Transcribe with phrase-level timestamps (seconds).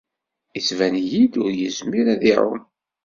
[0.55, 2.61] Yettban-iyi-d ur yezmir ad iɛum.